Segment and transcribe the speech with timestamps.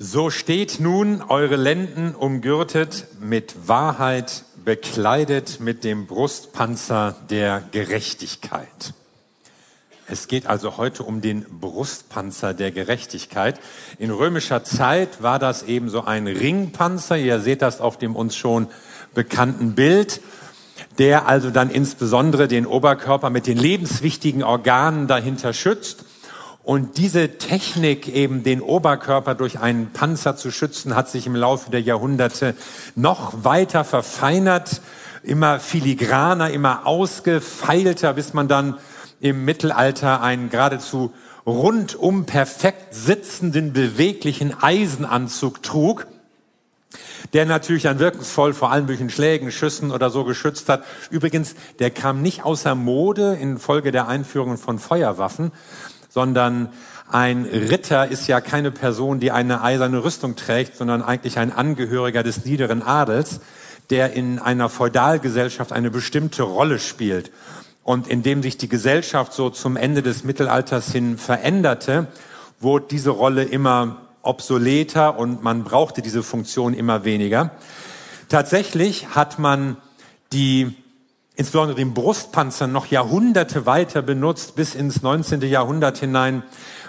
[0.00, 8.92] So steht nun eure Lenden umgürtet, mit Wahrheit bekleidet mit dem Brustpanzer der Gerechtigkeit.
[10.08, 13.60] Es geht also heute um den Brustpanzer der Gerechtigkeit.
[14.00, 17.16] In römischer Zeit war das eben so ein Ringpanzer.
[17.16, 18.66] Ihr seht das auf dem uns schon
[19.14, 20.20] bekannten Bild,
[20.98, 26.03] der also dann insbesondere den Oberkörper mit den lebenswichtigen Organen dahinter schützt.
[26.64, 31.70] Und diese Technik, eben den Oberkörper durch einen Panzer zu schützen, hat sich im Laufe
[31.70, 32.54] der Jahrhunderte
[32.96, 34.80] noch weiter verfeinert,
[35.22, 38.78] immer filigraner, immer ausgefeilter, bis man dann
[39.20, 41.12] im Mittelalter einen geradezu
[41.46, 46.06] rundum perfekt sitzenden, beweglichen Eisenanzug trug,
[47.34, 50.84] der natürlich dann wirkungsvoll vor allem durch den Schlägen, Schüssen oder so geschützt hat.
[51.10, 55.52] Übrigens, der kam nicht außer Mode infolge der Einführung von Feuerwaffen,
[56.14, 56.68] sondern
[57.10, 62.22] ein Ritter ist ja keine Person, die eine eiserne Rüstung trägt, sondern eigentlich ein Angehöriger
[62.22, 63.40] des niederen Adels,
[63.90, 67.32] der in einer Feudalgesellschaft eine bestimmte Rolle spielt.
[67.82, 72.06] Und indem sich die Gesellschaft so zum Ende des Mittelalters hin veränderte,
[72.60, 77.50] wurde diese Rolle immer obsoleter und man brauchte diese Funktion immer weniger.
[78.28, 79.76] Tatsächlich hat man
[80.32, 80.76] die
[81.36, 84.54] insbesondere den Brustpanzer noch Jahrhunderte weiter benutzt.
[84.56, 85.42] Bis ins 19.
[85.42, 86.42] Jahrhundert hinein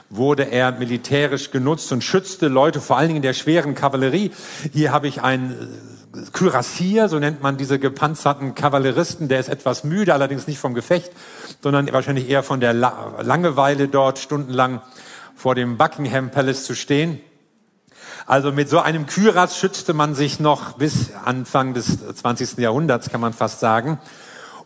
[0.09, 4.31] wurde er militärisch genutzt und schützte Leute, vor allen Dingen in der schweren Kavallerie.
[4.71, 5.55] Hier habe ich einen
[6.31, 11.11] Kürassier, so nennt man diese gepanzerten Kavalleristen, der ist etwas müde, allerdings nicht vom Gefecht,
[11.61, 14.81] sondern wahrscheinlich eher von der Langeweile dort stundenlang
[15.35, 17.19] vor dem Buckingham Palace zu stehen.
[18.27, 22.57] Also mit so einem Kürass schützte man sich noch bis Anfang des 20.
[22.59, 23.99] Jahrhunderts, kann man fast sagen.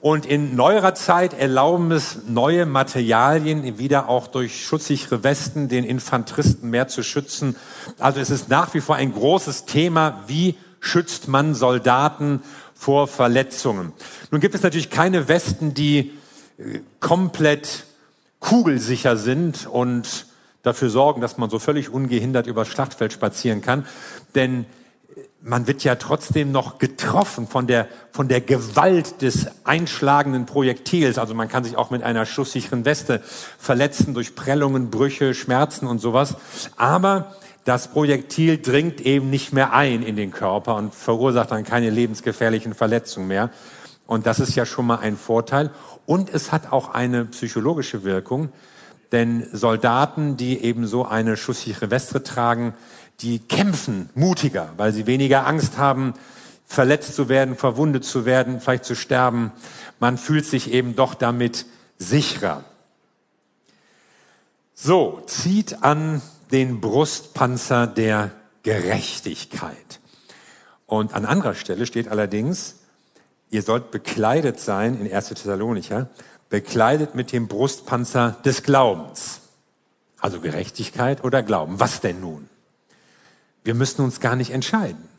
[0.01, 6.69] Und in neuerer Zeit erlauben es neue Materialien wieder auch durch schutzsichere Westen den Infanteristen
[6.69, 7.57] mehr zu schützen.
[7.99, 12.41] Also es ist nach wie vor ein großes Thema, wie schützt man Soldaten
[12.73, 13.91] vor Verletzungen.
[14.31, 16.13] Nun gibt es natürlich keine Westen, die
[16.57, 17.83] äh, komplett
[18.39, 20.27] kugelsicher sind und
[20.63, 23.85] dafür sorgen, dass man so völlig ungehindert über Schlachtfeld spazieren kann.
[24.33, 24.65] Denn
[25.41, 31.17] man wird ja trotzdem noch getroffen von der, von der Gewalt des einschlagenden Projektils.
[31.17, 33.21] Also man kann sich auch mit einer schusssicheren Weste
[33.57, 36.35] verletzen durch Prellungen, Brüche, Schmerzen und sowas.
[36.75, 41.89] Aber das Projektil dringt eben nicht mehr ein in den Körper und verursacht dann keine
[41.89, 43.49] lebensgefährlichen Verletzungen mehr.
[44.07, 45.71] Und das ist ja schon mal ein Vorteil.
[46.05, 48.49] Und es hat auch eine psychologische Wirkung,
[49.11, 52.73] denn Soldaten, die eben so eine schusssichere Weste tragen,
[53.21, 56.13] die kämpfen mutiger, weil sie weniger Angst haben,
[56.65, 59.51] verletzt zu werden, verwundet zu werden, vielleicht zu sterben.
[59.99, 61.65] Man fühlt sich eben doch damit
[61.97, 62.63] sicherer.
[64.73, 66.21] So, zieht an
[66.51, 68.31] den Brustpanzer der
[68.63, 69.99] Gerechtigkeit.
[70.85, 72.75] Und an anderer Stelle steht allerdings,
[73.49, 75.29] ihr sollt bekleidet sein, in 1.
[75.29, 76.09] Thessalonicher,
[76.49, 79.41] bekleidet mit dem Brustpanzer des Glaubens.
[80.19, 81.79] Also Gerechtigkeit oder Glauben.
[81.79, 82.49] Was denn nun?
[83.63, 85.09] Wir müssen uns gar nicht entscheiden.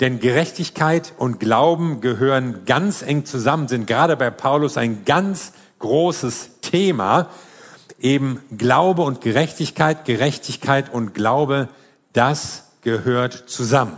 [0.00, 6.60] Denn Gerechtigkeit und Glauben gehören ganz eng zusammen, sind gerade bei Paulus ein ganz großes
[6.60, 7.28] Thema.
[8.00, 11.68] Eben Glaube und Gerechtigkeit, Gerechtigkeit und Glaube,
[12.12, 13.96] das gehört zusammen.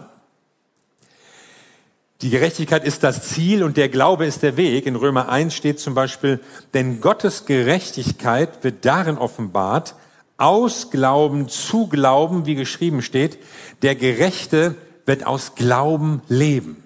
[2.22, 4.86] Die Gerechtigkeit ist das Ziel und der Glaube ist der Weg.
[4.86, 6.40] In Römer 1 steht zum Beispiel,
[6.72, 9.94] denn Gottes Gerechtigkeit wird darin offenbart,
[10.36, 13.38] aus Glauben zu Glauben, wie geschrieben steht,
[13.82, 14.74] der Gerechte
[15.06, 16.82] wird aus Glauben leben.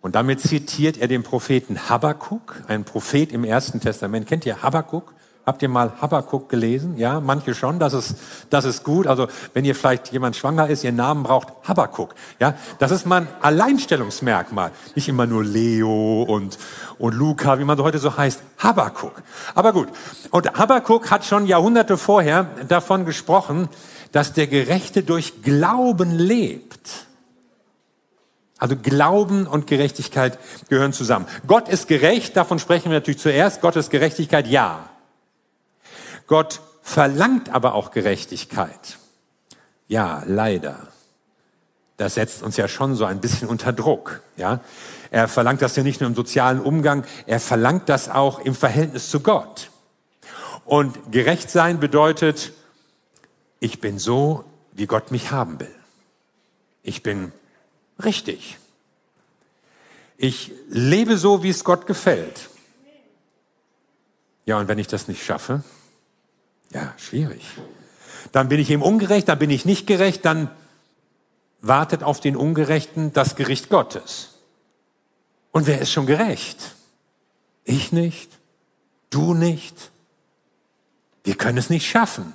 [0.00, 4.26] Und damit zitiert er den Propheten Habakkuk, ein Prophet im Ersten Testament.
[4.26, 5.14] Kennt ihr Habakkuk?
[5.48, 6.98] Habt ihr mal Habakkuk gelesen?
[6.98, 7.78] Ja, manche schon.
[7.78, 8.16] Das ist,
[8.50, 9.06] das ist gut.
[9.06, 12.14] Also, wenn ihr vielleicht jemand schwanger ist, ihr Namen braucht Habakkuk.
[12.38, 14.72] Ja, das ist mal ein Alleinstellungsmerkmal.
[14.94, 16.58] Nicht immer nur Leo und,
[16.98, 18.42] und Luca, wie man heute so heißt.
[18.58, 19.22] Habakkuk.
[19.54, 19.88] Aber gut.
[20.32, 23.70] Und Habakkuk hat schon Jahrhunderte vorher davon gesprochen,
[24.12, 27.06] dass der Gerechte durch Glauben lebt.
[28.58, 31.24] Also Glauben und Gerechtigkeit gehören zusammen.
[31.46, 33.62] Gott ist gerecht, davon sprechen wir natürlich zuerst.
[33.62, 34.90] Gottes Gerechtigkeit, ja.
[36.28, 38.98] Gott verlangt aber auch Gerechtigkeit.
[39.88, 40.86] Ja, leider.
[41.96, 44.60] Das setzt uns ja schon so ein bisschen unter Druck, ja.
[45.10, 49.10] Er verlangt das ja nicht nur im sozialen Umgang, er verlangt das auch im Verhältnis
[49.10, 49.70] zu Gott.
[50.64, 52.52] Und gerecht sein bedeutet,
[53.58, 55.74] ich bin so, wie Gott mich haben will.
[56.82, 57.32] Ich bin
[58.04, 58.58] richtig.
[60.18, 62.50] Ich lebe so, wie es Gott gefällt.
[64.44, 65.62] Ja, und wenn ich das nicht schaffe,
[66.72, 67.44] ja, schwierig.
[68.32, 70.50] Dann bin ich ihm ungerecht, dann bin ich nicht gerecht, dann
[71.60, 74.30] wartet auf den Ungerechten das Gericht Gottes.
[75.50, 76.74] Und wer ist schon gerecht?
[77.64, 78.30] Ich nicht,
[79.10, 79.90] du nicht.
[81.24, 82.32] Wir können es nicht schaffen.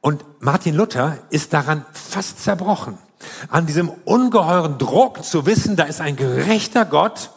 [0.00, 2.96] Und Martin Luther ist daran fast zerbrochen.
[3.50, 7.30] An diesem ungeheuren Druck zu wissen, da ist ein gerechter Gott.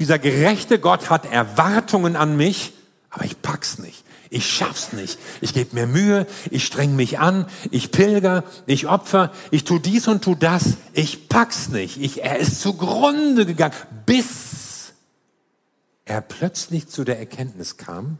[0.00, 2.72] Dieser gerechte Gott hat Erwartungen an mich,
[3.10, 4.04] aber ich pack's nicht.
[4.30, 5.18] Ich schaff's nicht.
[5.40, 10.06] Ich gebe mir Mühe, ich streng mich an, ich pilger, ich opfer, ich tu dies
[10.06, 10.76] und tu das.
[10.92, 12.00] Ich pack's nicht.
[12.00, 13.74] Ich, er ist zugrunde gegangen,
[14.06, 14.92] bis
[16.04, 18.18] er plötzlich zu der Erkenntnis kam,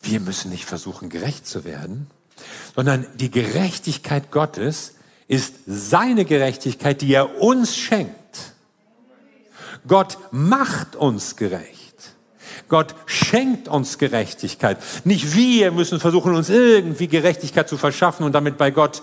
[0.00, 2.10] wir müssen nicht versuchen, gerecht zu werden,
[2.74, 4.94] sondern die Gerechtigkeit Gottes
[5.28, 8.52] ist seine Gerechtigkeit, die er uns schenkt.
[9.86, 11.81] Gott macht uns gerecht.
[12.72, 14.78] Gott schenkt uns Gerechtigkeit.
[15.04, 19.02] Nicht wir müssen versuchen, uns irgendwie Gerechtigkeit zu verschaffen und damit bei Gott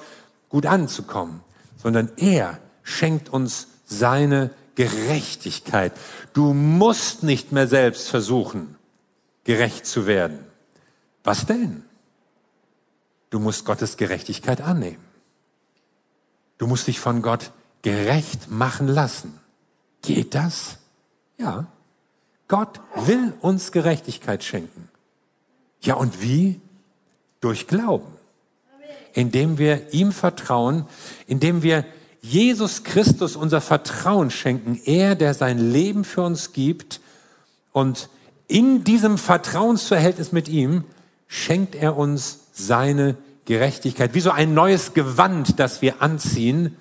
[0.49, 1.41] gut anzukommen,
[1.77, 5.93] sondern er schenkt uns seine Gerechtigkeit.
[6.33, 8.75] Du musst nicht mehr selbst versuchen,
[9.43, 10.39] gerecht zu werden.
[11.23, 11.83] Was denn?
[13.29, 15.05] Du musst Gottes Gerechtigkeit annehmen.
[16.57, 17.51] Du musst dich von Gott
[17.83, 19.39] gerecht machen lassen.
[20.01, 20.79] Geht das?
[21.37, 21.67] Ja.
[22.49, 24.89] Gott will uns Gerechtigkeit schenken.
[25.81, 26.59] Ja, und wie?
[27.39, 28.11] Durch Glauben.
[29.13, 30.85] Indem wir ihm vertrauen,
[31.25, 31.85] indem wir
[32.21, 36.99] Jesus Christus unser Vertrauen schenken, er, der sein Leben für uns gibt
[37.71, 38.09] und
[38.47, 40.83] in diesem Vertrauensverhältnis mit ihm
[41.27, 46.75] schenkt er uns seine Gerechtigkeit, wie so ein neues Gewand, das wir anziehen.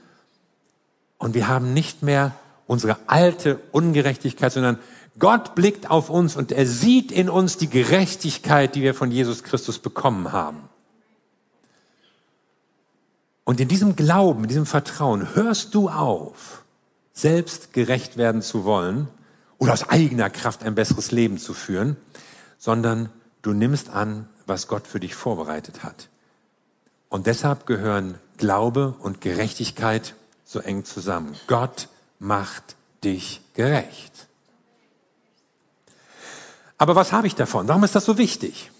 [1.18, 2.34] Und wir haben nicht mehr
[2.66, 4.78] unsere alte Ungerechtigkeit, sondern
[5.18, 9.42] Gott blickt auf uns und er sieht in uns die Gerechtigkeit, die wir von Jesus
[9.42, 10.68] Christus bekommen haben.
[13.44, 16.64] Und in diesem Glauben, in diesem Vertrauen hörst du auf,
[17.12, 19.08] selbst gerecht werden zu wollen
[19.58, 21.96] oder aus eigener Kraft ein besseres Leben zu führen,
[22.58, 23.08] sondern
[23.42, 26.08] du nimmst an, was Gott für dich vorbereitet hat.
[27.08, 30.14] Und deshalb gehören Glaube und Gerechtigkeit
[30.44, 31.34] so eng zusammen.
[31.46, 31.88] Gott
[32.18, 34.27] macht dich gerecht.
[36.78, 37.68] Aber was habe ich davon?
[37.68, 38.70] Warum ist das so wichtig?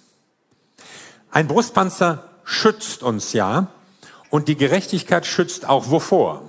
[1.31, 3.67] Ein Brustpanzer schützt uns ja
[4.31, 6.49] und die Gerechtigkeit schützt auch wovor?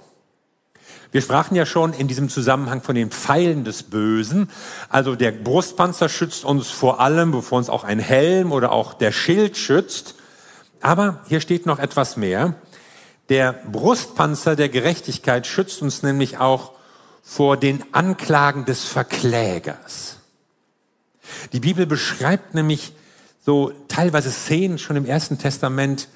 [1.12, 4.50] Wir sprachen ja schon in diesem Zusammenhang von den Pfeilen des Bösen.
[4.90, 9.12] Also der Brustpanzer schützt uns vor allem, bevor uns auch ein Helm oder auch der
[9.12, 10.14] Schild schützt.
[10.82, 12.54] Aber hier steht noch etwas mehr.
[13.30, 16.74] Der Brustpanzer der Gerechtigkeit schützt uns nämlich auch
[17.24, 20.19] vor den Anklagen des Verklägers.
[21.54, 22.94] Die Bibel beschreibt nämlich
[23.46, 26.08] so teilweise Szenen schon im Ersten Testament,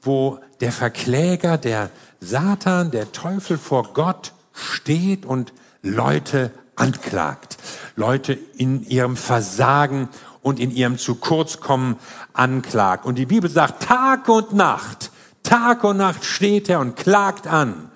[0.00, 1.90] wo der Verkläger, der
[2.20, 5.52] Satan, der Teufel vor Gott steht und
[5.82, 7.56] Leute anklagt,
[7.96, 10.08] Leute in ihrem Versagen
[10.42, 11.96] und in ihrem zu kurz kommen
[12.32, 13.04] anklagt.
[13.04, 15.10] Und die Bibel sagt, Tag und Nacht,
[15.42, 17.90] Tag und Nacht steht er und klagt an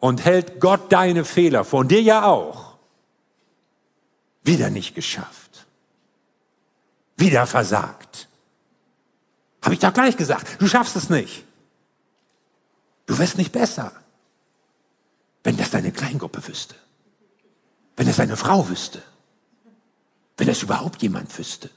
[0.00, 2.76] und hält Gott deine Fehler vor und dir ja auch.
[4.42, 5.47] Wieder nicht geschafft.
[7.18, 8.28] Wieder versagt.
[9.60, 10.62] Habe ich doch gleich gesagt.
[10.62, 11.44] Du schaffst es nicht.
[13.06, 13.92] Du wirst nicht besser.
[15.42, 16.76] Wenn das deine Kleingruppe wüsste.
[17.96, 19.02] Wenn das deine Frau wüsste.
[20.36, 21.70] Wenn das überhaupt jemand wüsste.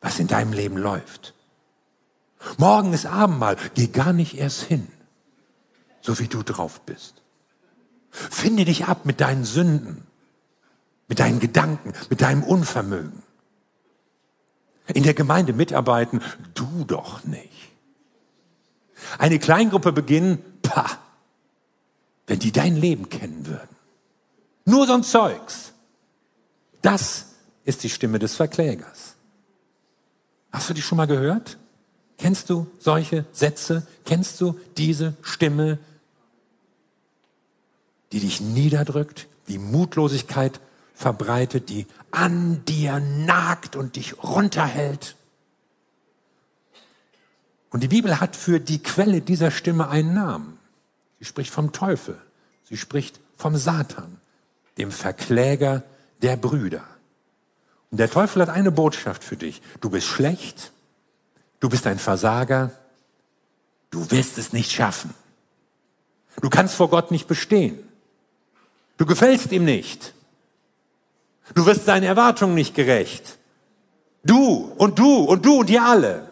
[0.00, 1.34] Was in deinem Leben läuft.
[2.56, 3.56] Morgen ist Abendmahl.
[3.74, 4.88] Geh gar nicht erst hin.
[6.00, 7.20] So wie du drauf bist.
[8.10, 10.06] Finde dich ab mit deinen Sünden.
[11.06, 11.92] Mit deinen Gedanken.
[12.08, 13.25] Mit deinem Unvermögen.
[14.94, 16.20] In der Gemeinde mitarbeiten,
[16.54, 17.72] du doch nicht.
[19.18, 20.98] Eine Kleingruppe beginnen, pah,
[22.26, 23.76] wenn die dein Leben kennen würden.
[24.64, 25.72] Nur so ein Zeugs.
[26.82, 27.26] Das
[27.64, 29.14] ist die Stimme des Verklägers.
[30.52, 31.58] Hast du die schon mal gehört?
[32.18, 33.86] Kennst du solche Sätze?
[34.04, 35.78] Kennst du diese Stimme,
[38.12, 40.60] die dich niederdrückt, die Mutlosigkeit
[40.96, 45.14] verbreitet, die an dir nagt und dich runterhält?
[47.70, 50.58] Und die Bibel hat für die Quelle dieser Stimme einen Namen.
[51.18, 52.18] Sie spricht vom Teufel.
[52.64, 54.18] Sie spricht vom Satan,
[54.78, 55.82] dem Verkläger
[56.22, 56.82] der Brüder.
[57.90, 59.62] Und der Teufel hat eine Botschaft für dich.
[59.80, 60.72] Du bist schlecht.
[61.60, 62.72] Du bist ein Versager.
[63.90, 65.14] Du wirst es nicht schaffen.
[66.40, 67.78] Du kannst vor Gott nicht bestehen.
[68.96, 70.14] Du gefällst ihm nicht.
[71.54, 73.38] Du wirst seinen Erwartungen nicht gerecht.
[74.24, 76.28] Du und du und du und ihr alle.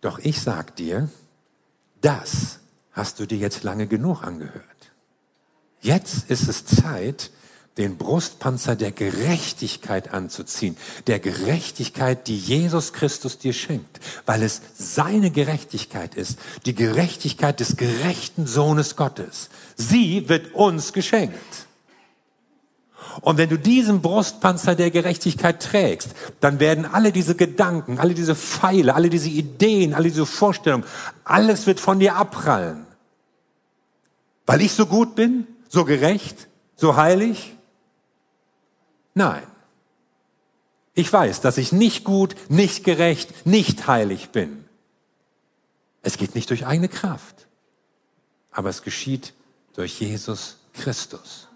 [0.00, 1.08] Doch ich sag dir,
[2.00, 2.60] das
[2.92, 4.64] hast du dir jetzt lange genug angehört.
[5.80, 7.30] Jetzt ist es Zeit,
[7.78, 15.30] den Brustpanzer der Gerechtigkeit anzuziehen, der Gerechtigkeit, die Jesus Christus dir schenkt, weil es seine
[15.30, 19.48] Gerechtigkeit ist, die Gerechtigkeit des gerechten Sohnes Gottes.
[19.76, 21.66] Sie wird uns geschenkt.
[23.20, 28.34] Und wenn du diesen Brustpanzer der Gerechtigkeit trägst, dann werden alle diese Gedanken, alle diese
[28.34, 30.84] Pfeile, alle diese Ideen, alle diese Vorstellungen,
[31.24, 32.86] alles wird von dir abprallen.
[34.46, 37.54] Weil ich so gut bin, so gerecht, so heilig?
[39.14, 39.42] Nein.
[40.94, 44.64] Ich weiß, dass ich nicht gut, nicht gerecht, nicht heilig bin.
[46.02, 47.46] Es geht nicht durch eigene Kraft,
[48.50, 49.34] aber es geschieht
[49.74, 51.49] durch Jesus Christus.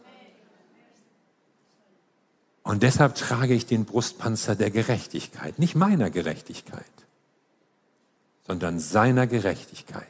[2.64, 6.84] Und deshalb trage ich den Brustpanzer der Gerechtigkeit, nicht meiner Gerechtigkeit,
[8.46, 10.08] sondern seiner Gerechtigkeit,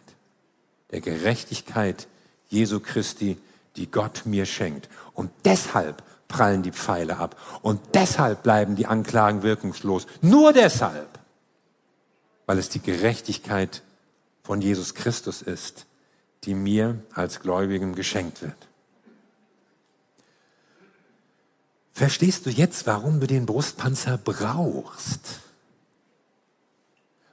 [0.93, 2.07] der Gerechtigkeit
[2.49, 3.39] Jesu Christi,
[3.75, 4.89] die Gott mir schenkt.
[5.15, 7.37] Und deshalb prallen die Pfeile ab.
[7.63, 10.07] Und deshalb bleiben die Anklagen wirkungslos.
[10.23, 11.09] Nur deshalb,
[12.47, 13.83] weil es die Gerechtigkeit
[14.45, 15.87] von Jesus Christus ist,
[16.45, 18.69] die mir als Gläubigen geschenkt wird.
[21.95, 25.41] Verstehst du jetzt, warum du den Brustpanzer brauchst?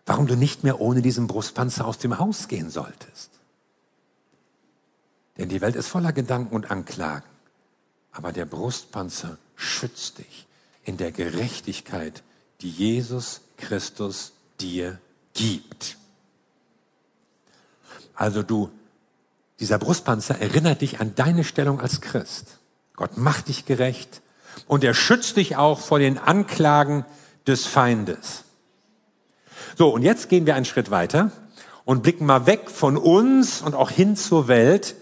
[0.05, 3.31] Warum du nicht mehr ohne diesen Brustpanzer aus dem Haus gehen solltest?
[5.37, 7.25] Denn die Welt ist voller Gedanken und Anklagen.
[8.11, 10.45] Aber der Brustpanzer schützt dich
[10.83, 12.21] in der Gerechtigkeit,
[12.61, 14.99] die Jesus Christus dir
[15.33, 15.97] gibt.
[18.13, 18.69] Also du,
[19.59, 22.59] dieser Brustpanzer erinnert dich an deine Stellung als Christ.
[22.95, 24.21] Gott macht dich gerecht
[24.67, 27.05] und er schützt dich auch vor den Anklagen
[27.47, 28.43] des Feindes.
[29.77, 31.31] So, und jetzt gehen wir einen Schritt weiter
[31.85, 34.95] und blicken mal weg von uns und auch hin zur Welt,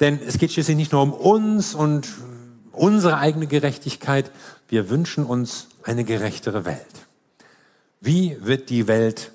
[0.00, 2.08] denn es geht schließlich nicht nur um uns und
[2.72, 4.30] unsere eigene Gerechtigkeit,
[4.68, 6.80] wir wünschen uns eine gerechtere Welt.
[8.00, 9.32] Wie wird die Welt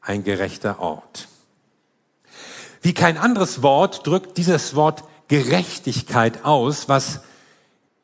[0.00, 1.28] ein gerechter Ort?
[2.82, 7.20] Wie kein anderes Wort drückt dieses Wort Gerechtigkeit aus, was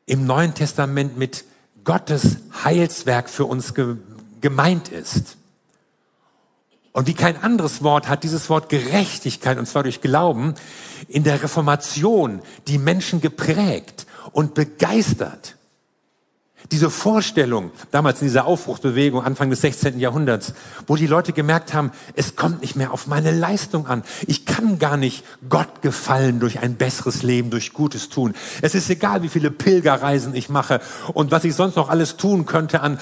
[0.09, 1.45] im Neuen Testament mit
[1.83, 3.97] Gottes Heilswerk für uns ge
[4.41, 5.35] gemeint ist.
[6.93, 10.55] Und wie kein anderes Wort hat dieses Wort Gerechtigkeit, und zwar durch Glauben,
[11.07, 15.57] in der Reformation die Menschen geprägt und begeistert.
[16.71, 19.97] Diese Vorstellung, damals in dieser Aufbruchsbewegung, Anfang des 16.
[19.97, 20.53] Jahrhunderts,
[20.87, 24.03] wo die Leute gemerkt haben, es kommt nicht mehr auf meine Leistung an.
[24.27, 28.35] Ich kann gar nicht Gott gefallen durch ein besseres Leben, durch Gutes tun.
[28.61, 30.81] Es ist egal, wie viele Pilgerreisen ich mache
[31.13, 32.99] und was ich sonst noch alles tun könnte an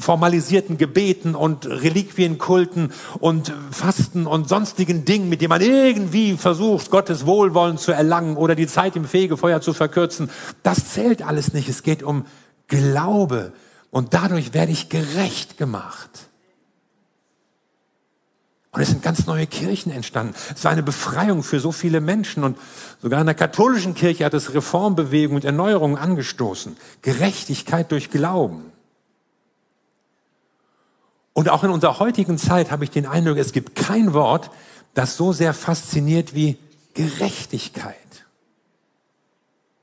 [0.00, 7.24] formalisierten Gebeten und Reliquienkulten und Fasten und sonstigen Dingen, mit denen man irgendwie versucht, Gottes
[7.24, 10.28] Wohlwollen zu erlangen oder die Zeit im Fegefeuer zu verkürzen.
[10.64, 11.68] Das zählt alles nicht.
[11.68, 12.24] Es geht um
[12.70, 13.52] Glaube
[13.90, 16.30] und dadurch werde ich gerecht gemacht.
[18.72, 20.34] Und es sind ganz neue Kirchen entstanden.
[20.54, 22.56] Es war eine Befreiung für so viele Menschen und
[23.02, 26.76] sogar in der katholischen Kirche hat es Reformbewegung und Erneuerung angestoßen.
[27.02, 28.72] Gerechtigkeit durch Glauben.
[31.32, 34.50] Und auch in unserer heutigen Zeit habe ich den Eindruck, es gibt kein Wort,
[34.94, 36.56] das so sehr fasziniert wie
[36.94, 37.96] Gerechtigkeit.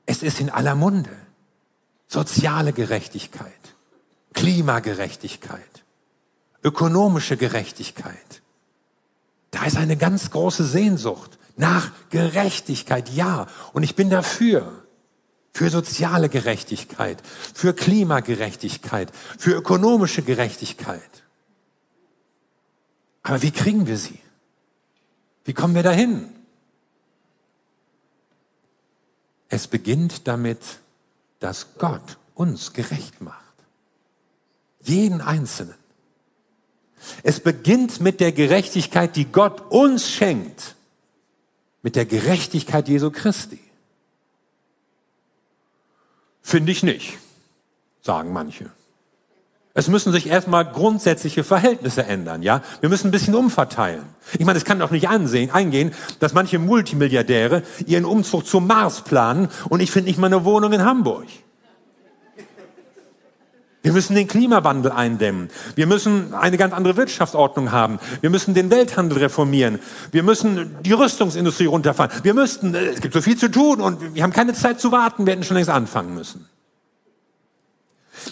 [0.06, 1.10] Es ist in aller Munde
[2.08, 3.52] soziale Gerechtigkeit,
[4.34, 5.84] Klimagerechtigkeit,
[6.64, 8.42] ökonomische Gerechtigkeit.
[9.50, 13.46] Da ist eine ganz große Sehnsucht nach Gerechtigkeit, ja.
[13.72, 14.84] Und ich bin dafür.
[15.54, 17.20] Für soziale Gerechtigkeit,
[17.52, 21.24] für Klimagerechtigkeit, für ökonomische Gerechtigkeit.
[23.22, 24.20] Aber wie kriegen wir sie?
[25.44, 26.32] Wie kommen wir dahin?
[29.48, 30.60] Es beginnt damit,
[31.38, 33.44] dass Gott uns gerecht macht.
[34.82, 35.74] Jeden Einzelnen.
[37.22, 40.74] Es beginnt mit der Gerechtigkeit, die Gott uns schenkt.
[41.82, 43.60] Mit der Gerechtigkeit Jesu Christi.
[46.42, 47.18] Finde ich nicht,
[48.02, 48.70] sagen manche.
[49.78, 52.62] Es müssen sich erstmal grundsätzliche Verhältnisse ändern, ja?
[52.80, 54.02] Wir müssen ein bisschen umverteilen.
[54.36, 59.02] Ich meine, es kann doch nicht ansehen, eingehen, dass manche Multimilliardäre ihren Umzug zum Mars
[59.02, 61.26] planen und ich finde nicht mal eine Wohnung in Hamburg.
[63.82, 65.48] Wir müssen den Klimawandel eindämmen.
[65.76, 68.00] Wir müssen eine ganz andere Wirtschaftsordnung haben.
[68.20, 69.78] Wir müssen den Welthandel reformieren.
[70.10, 72.10] Wir müssen die Rüstungsindustrie runterfahren.
[72.24, 74.90] Wir müssten, äh, es gibt so viel zu tun und wir haben keine Zeit zu
[74.90, 75.24] warten.
[75.24, 76.48] Wir hätten schon längst anfangen müssen.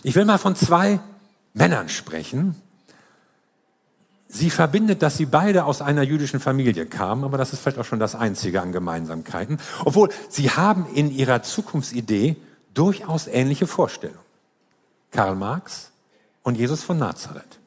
[0.02, 0.98] Ich will mal von zwei
[1.56, 2.54] Männern sprechen.
[4.28, 7.84] Sie verbindet, dass sie beide aus einer jüdischen Familie kamen, aber das ist vielleicht auch
[7.84, 9.58] schon das Einzige an Gemeinsamkeiten.
[9.84, 12.36] Obwohl sie haben in ihrer Zukunftsidee
[12.74, 14.20] durchaus ähnliche Vorstellungen.
[15.10, 15.92] Karl Marx
[16.42, 17.58] und Jesus von Nazareth.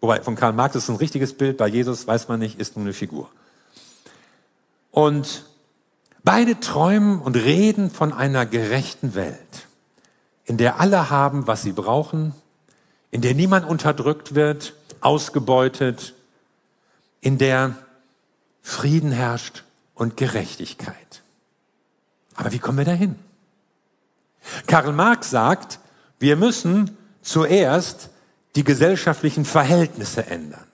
[0.00, 2.84] Wobei von Karl Marx ist ein richtiges Bild, bei Jesus weiß man nicht, ist nur
[2.84, 3.30] eine Figur.
[4.90, 5.44] Und
[6.24, 9.68] beide träumen und reden von einer gerechten Welt,
[10.44, 12.34] in der alle haben, was sie brauchen,
[13.10, 16.14] in der niemand unterdrückt wird, ausgebeutet,
[17.20, 17.76] in der
[18.62, 21.22] Frieden herrscht und Gerechtigkeit.
[22.34, 23.16] Aber wie kommen wir dahin?
[24.66, 25.80] Karl Marx sagt,
[26.18, 28.10] wir müssen zuerst
[28.54, 30.64] die gesellschaftlichen Verhältnisse ändern.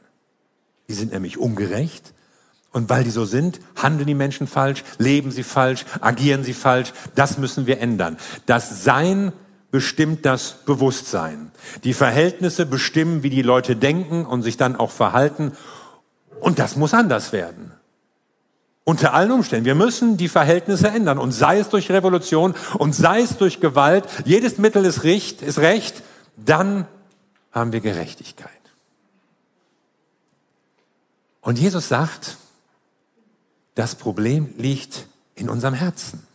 [0.89, 2.12] Die sind nämlich ungerecht.
[2.73, 6.93] Und weil die so sind, handeln die Menschen falsch, leben sie falsch, agieren sie falsch.
[7.15, 8.17] Das müssen wir ändern.
[8.47, 9.33] Das Sein
[9.73, 11.50] bestimmt das Bewusstsein.
[11.83, 15.52] Die Verhältnisse bestimmen, wie die Leute denken und sich dann auch verhalten.
[16.38, 17.73] Und das muss anders werden.
[18.85, 19.64] Unter allen Umständen.
[19.64, 21.19] Wir müssen die Verhältnisse ändern.
[21.19, 24.05] Und sei es durch Revolution und sei es durch Gewalt.
[24.26, 26.02] Jedes Mittel ist recht, ist recht.
[26.37, 26.87] Dann
[27.50, 28.50] haben wir Gerechtigkeit.
[31.41, 32.37] Und Jesus sagt,
[33.75, 36.26] das Problem liegt in unserem Herzen.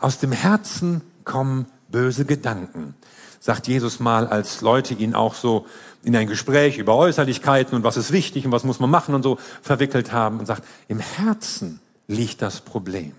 [0.00, 2.94] Aus dem Herzen kommen böse Gedanken,
[3.38, 5.66] sagt Jesus mal, als Leute ihn auch so
[6.02, 9.22] in ein Gespräch über Äußerlichkeiten und was ist wichtig und was muss man machen und
[9.22, 13.12] so verwickelt haben und sagt, im Herzen liegt das Problem.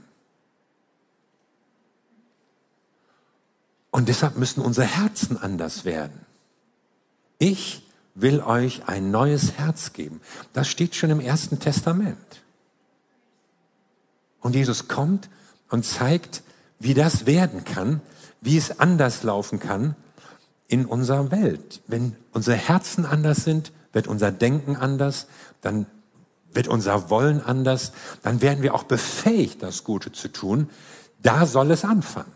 [3.92, 6.26] Und deshalb müssen unsere Herzen anders werden.
[7.40, 7.84] Ich
[8.16, 10.22] will euch ein neues Herz geben.
[10.54, 12.18] Das steht schon im Ersten Testament.
[14.40, 15.30] Und Jesus kommt
[15.70, 16.42] und zeigt,
[16.79, 18.01] wie das werden kann,
[18.41, 19.96] wie es anders laufen kann
[20.67, 21.81] in unserer Welt.
[21.88, 25.27] Wenn unsere Herzen anders sind, wird unser Denken anders,
[25.62, 25.88] dann
[26.51, 27.91] wird unser Wollen anders,
[28.23, 30.69] dann werden wir auch befähigt, das Gute zu tun.
[31.21, 32.32] Da soll es anfangen.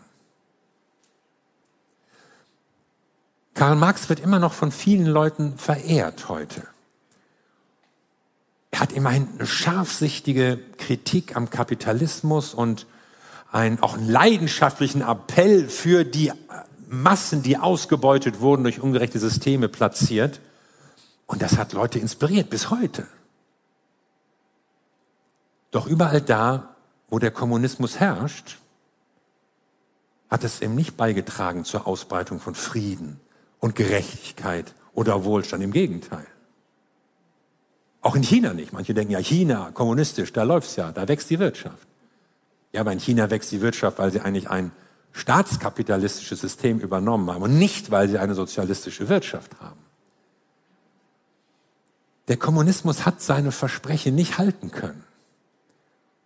[3.54, 6.66] Karl Marx wird immer noch von vielen Leuten verehrt heute.
[8.70, 12.86] Er hat immerhin eine scharfsichtige Kritik am Kapitalismus und
[13.52, 16.32] einen, auch einen leidenschaftlichen Appell für die
[16.88, 20.40] Massen, die ausgebeutet wurden durch ungerechte Systeme, platziert.
[21.26, 23.06] Und das hat Leute inspiriert bis heute.
[25.70, 26.74] Doch überall da,
[27.08, 28.58] wo der Kommunismus herrscht,
[30.28, 33.20] hat es ihm nicht beigetragen zur Ausbreitung von Frieden,
[33.62, 35.62] und Gerechtigkeit oder Wohlstand.
[35.62, 36.26] Im Gegenteil.
[38.02, 38.72] Auch in China nicht.
[38.72, 41.86] Manche denken ja, China, kommunistisch, da läuft's ja, da wächst die Wirtschaft.
[42.72, 44.72] Ja, aber in China wächst die Wirtschaft, weil sie eigentlich ein
[45.12, 49.78] staatskapitalistisches System übernommen haben und nicht, weil sie eine sozialistische Wirtschaft haben.
[52.28, 55.04] Der Kommunismus hat seine Versprechen nicht halten können.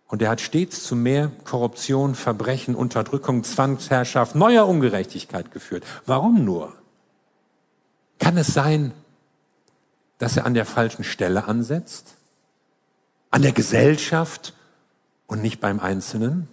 [0.07, 5.83] Und er hat stets zu mehr Korruption, Verbrechen, Unterdrückung, Zwangsherrschaft, neuer Ungerechtigkeit geführt.
[6.05, 6.73] Warum nur?
[8.19, 8.93] Kann es sein,
[10.17, 12.15] dass er an der falschen Stelle ansetzt?
[13.31, 14.53] An der Gesellschaft
[15.27, 16.47] und nicht beim Einzelnen?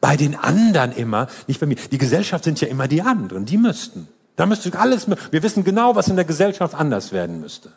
[0.00, 1.76] Bei den anderen immer, nicht bei mir.
[1.76, 4.08] Die Gesellschaft sind ja immer die anderen, die müssten.
[4.36, 7.72] Da müsste alles, wir wissen genau, was in der Gesellschaft anders werden müsste.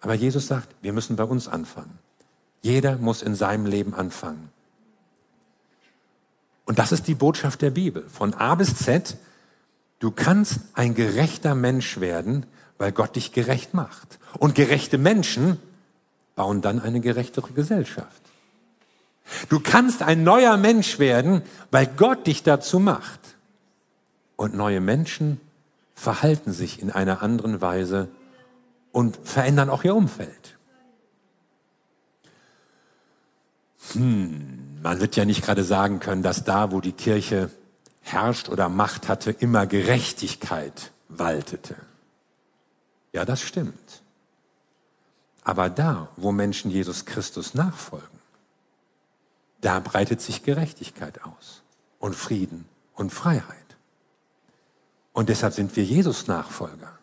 [0.00, 1.98] Aber Jesus sagt, wir müssen bei uns anfangen.
[2.62, 4.50] Jeder muss in seinem Leben anfangen.
[6.64, 8.04] Und das ist die Botschaft der Bibel.
[8.08, 9.16] Von A bis Z
[9.98, 12.44] Du kannst ein gerechter Mensch werden,
[12.78, 14.18] weil Gott dich gerecht macht.
[14.38, 15.58] Und gerechte Menschen
[16.34, 18.22] bauen dann eine gerechtere Gesellschaft.
[19.48, 23.20] Du kannst ein neuer Mensch werden, weil Gott dich dazu macht.
[24.36, 25.40] Und neue Menschen
[25.94, 28.08] verhalten sich in einer anderen Weise
[28.92, 30.56] und verändern auch ihr Umfeld.
[33.92, 37.50] Hm, man wird ja nicht gerade sagen können, dass da, wo die Kirche
[38.02, 41.76] herrscht oder Macht hatte, immer Gerechtigkeit waltete.
[43.12, 44.02] Ja, das stimmt.
[45.42, 48.15] Aber da, wo Menschen Jesus Christus nachfolgen,
[49.60, 51.62] da breitet sich Gerechtigkeit aus
[51.98, 53.56] und Frieden und Freiheit.
[55.12, 56.98] Und deshalb sind wir Jesus Nachfolger.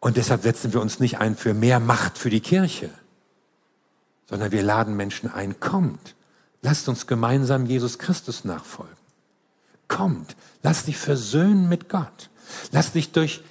[0.00, 2.90] Und deshalb setzen wir uns nicht ein für mehr Macht für die Kirche,
[4.26, 6.14] sondern wir laden Menschen ein, kommt,
[6.62, 8.96] lasst uns gemeinsam Jesus Christus nachfolgen
[9.88, 10.36] kommt.
[10.62, 12.30] Lass dich versöhnen mit Gott.
[12.72, 13.42] Lass dich durch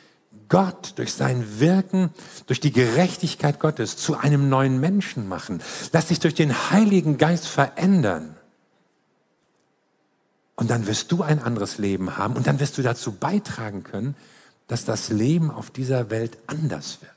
[0.49, 2.09] Gott, durch sein Wirken,
[2.47, 5.61] durch die Gerechtigkeit Gottes zu einem neuen Menschen machen.
[5.91, 8.35] Lass dich durch den Heiligen Geist verändern.
[10.55, 14.15] Und dann wirst du ein anderes Leben haben und dann wirst du dazu beitragen können,
[14.67, 17.11] dass das Leben auf dieser Welt anders wird.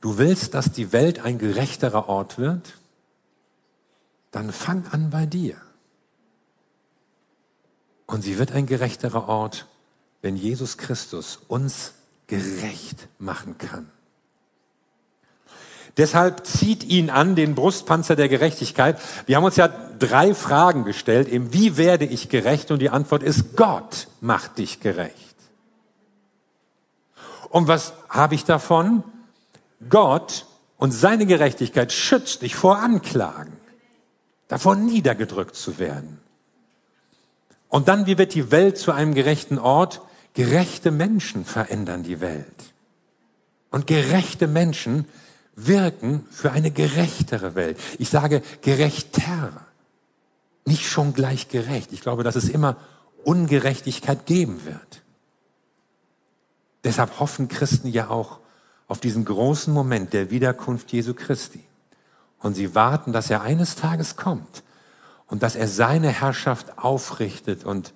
[0.00, 2.74] Du willst, dass die Welt ein gerechterer Ort wird?
[4.30, 5.56] Dann fang an bei dir.
[8.06, 9.66] Und sie wird ein gerechterer Ort,
[10.24, 11.92] wenn Jesus Christus uns
[12.28, 13.90] gerecht machen kann.
[15.98, 18.98] Deshalb zieht ihn an den Brustpanzer der Gerechtigkeit.
[19.26, 22.70] Wir haben uns ja drei Fragen gestellt, eben wie werde ich gerecht?
[22.70, 25.36] Und die Antwort ist, Gott macht dich gerecht.
[27.50, 29.04] Und was habe ich davon?
[29.90, 30.46] Gott
[30.78, 33.52] und seine Gerechtigkeit schützt dich vor Anklagen,
[34.48, 36.18] davor niedergedrückt zu werden.
[37.68, 40.00] Und dann, wie wird die Welt zu einem gerechten Ort?
[40.34, 42.74] Gerechte Menschen verändern die Welt.
[43.70, 45.06] Und gerechte Menschen
[45.54, 47.78] wirken für eine gerechtere Welt.
[47.98, 49.52] Ich sage gerechter,
[50.64, 51.92] nicht schon gleich gerecht.
[51.92, 52.76] Ich glaube, dass es immer
[53.24, 55.02] Ungerechtigkeit geben wird.
[56.82, 58.40] Deshalb hoffen Christen ja auch
[58.88, 61.64] auf diesen großen Moment der Wiederkunft Jesu Christi.
[62.40, 64.62] Und sie warten, dass er eines Tages kommt
[65.28, 67.94] und dass er seine Herrschaft aufrichtet und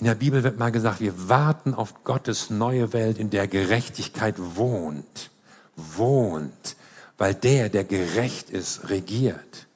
[0.00, 4.34] in der Bibel wird mal gesagt, wir warten auf Gottes neue Welt, in der Gerechtigkeit
[4.38, 5.30] wohnt.
[5.76, 6.76] Wohnt.
[7.18, 9.66] Weil der, der gerecht ist, regiert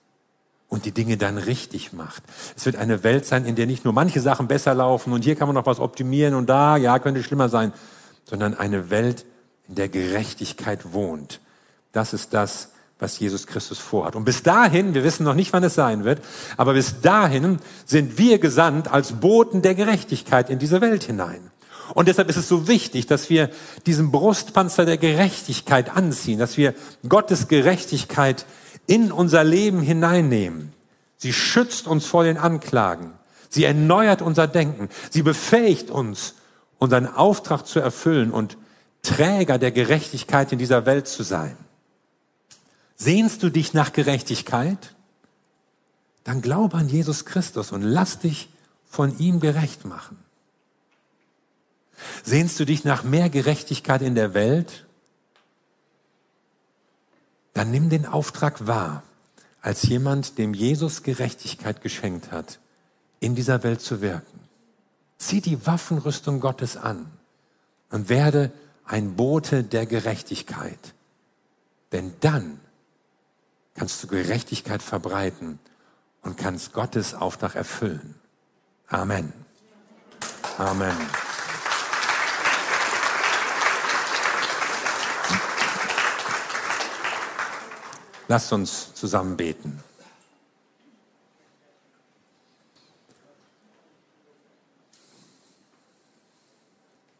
[0.69, 2.23] und die Dinge dann richtig macht.
[2.57, 5.37] Es wird eine Welt sein, in der nicht nur manche Sachen besser laufen und hier
[5.37, 7.75] kann man noch was optimieren und da, ja, könnte schlimmer sein,
[8.25, 9.27] sondern eine Welt,
[9.69, 11.41] in der Gerechtigkeit wohnt.
[11.93, 14.17] Das ist das, was Jesus Christus vorhat.
[14.17, 16.23] Und bis dahin, wir wissen noch nicht, wann es sein wird,
[16.57, 21.51] aber bis dahin sind wir gesandt als Boten der Gerechtigkeit in diese Welt hinein.
[21.93, 23.51] Und deshalb ist es so wichtig, dass wir
[23.85, 26.75] diesen Brustpanzer der Gerechtigkeit anziehen, dass wir
[27.07, 28.47] Gottes Gerechtigkeit
[28.87, 30.73] in unser Leben hineinnehmen.
[31.17, 33.13] Sie schützt uns vor den Anklagen.
[33.49, 34.89] Sie erneuert unser Denken.
[35.11, 36.35] Sie befähigt uns,
[36.79, 38.57] unseren Auftrag zu erfüllen und
[39.03, 41.57] Träger der Gerechtigkeit in dieser Welt zu sein.
[42.97, 44.95] Sehnst du dich nach Gerechtigkeit?
[46.23, 48.49] Dann glaube an Jesus Christus und lass dich
[48.87, 50.19] von ihm gerecht machen.
[52.23, 54.87] Sehnst du dich nach mehr Gerechtigkeit in der Welt?
[57.53, 59.03] Dann nimm den Auftrag wahr,
[59.61, 62.59] als jemand, dem Jesus Gerechtigkeit geschenkt hat,
[63.21, 64.41] in dieser Welt zu wirken.
[65.19, 67.07] Zieh die Waffenrüstung Gottes an
[67.91, 68.53] und werde
[68.85, 70.95] ein Bote der Gerechtigkeit.
[71.93, 72.61] Denn dann
[73.75, 75.59] kannst du Gerechtigkeit verbreiten
[76.23, 78.15] und kannst Gottes Auftrag erfüllen.
[78.89, 79.33] Amen.
[80.59, 80.97] Amen.
[88.29, 89.83] Lasst uns zusammen beten.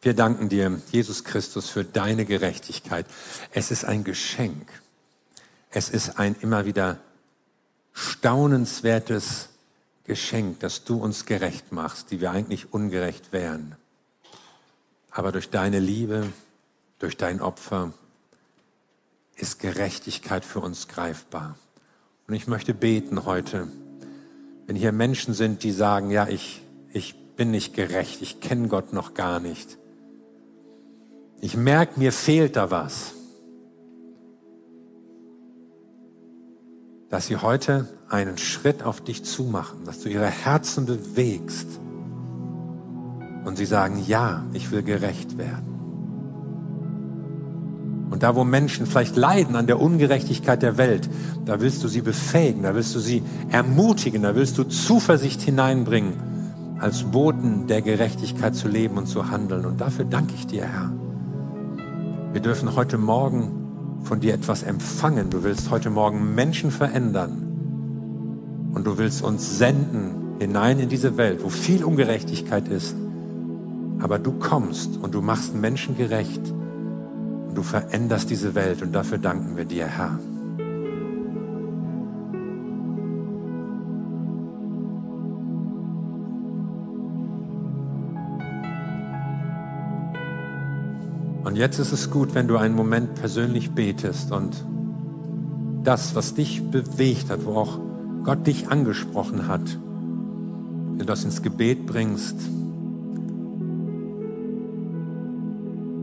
[0.01, 3.07] Wir danken dir, Jesus Christus, für deine Gerechtigkeit.
[3.51, 4.67] Es ist ein Geschenk.
[5.77, 6.99] Es ist ein immer wieder
[7.91, 9.49] staunenswertes
[10.05, 13.75] Geschenk, dass du uns gerecht machst, die wir eigentlich ungerecht wären.
[15.11, 16.31] Aber durch deine Liebe,
[16.99, 17.91] durch dein Opfer
[19.35, 21.57] ist Gerechtigkeit für uns greifbar.
[22.29, 23.67] Und ich möchte beten heute,
[24.67, 26.61] wenn hier Menschen sind, die sagen, ja, ich,
[26.93, 29.77] ich bin nicht gerecht, ich kenne Gott noch gar nicht.
[31.41, 33.13] Ich merke, mir fehlt da was.
[37.15, 41.79] Dass sie heute einen Schritt auf dich zumachen, dass du ihre Herzen bewegst
[43.45, 45.69] und sie sagen, ja, ich will gerecht werden.
[48.09, 51.09] Und da, wo Menschen vielleicht leiden an der Ungerechtigkeit der Welt,
[51.45, 56.15] da willst du sie befähigen, da willst du sie ermutigen, da willst du Zuversicht hineinbringen,
[56.81, 59.65] als Boten der Gerechtigkeit zu leben und zu handeln.
[59.65, 60.91] Und dafür danke ich dir, Herr.
[62.33, 63.64] Wir dürfen heute Morgen
[64.05, 65.29] von dir etwas empfangen.
[65.29, 68.71] Du willst heute Morgen Menschen verändern.
[68.73, 72.95] Und du willst uns senden hinein in diese Welt, wo viel Ungerechtigkeit ist.
[73.99, 76.41] Aber du kommst und du machst Menschen gerecht.
[77.47, 78.81] Und du veränderst diese Welt.
[78.81, 80.19] Und dafür danken wir dir, Herr.
[91.45, 94.65] Und jetzt ist es gut, wenn du einen Moment persönlich betest und
[95.83, 97.77] das, was dich bewegt hat, wo auch
[98.23, 102.35] Gott dich angesprochen hat, wenn du das ins Gebet bringst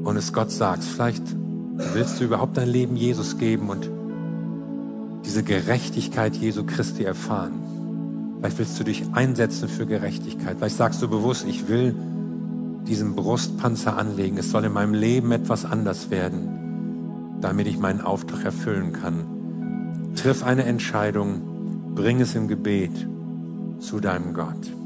[0.05, 1.25] und es Gott sagst, vielleicht
[1.93, 3.91] willst du überhaupt dein Leben Jesus geben und
[5.25, 7.55] diese Gerechtigkeit Jesu Christi erfahren.
[8.39, 10.59] Vielleicht willst du dich einsetzen für Gerechtigkeit.
[10.59, 11.97] Vielleicht sagst du bewusst, ich will
[12.87, 14.39] diesen Brustpanzer anlegen.
[14.39, 20.13] Es soll in meinem Leben etwas anders werden, damit ich meinen Auftrag erfüllen kann.
[20.17, 23.09] Triff eine Entscheidung, bring es im Gebet
[23.79, 24.82] zu deinem Gott.